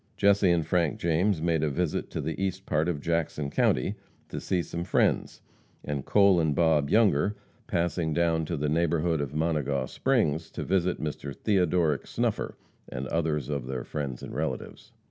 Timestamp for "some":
4.63-4.83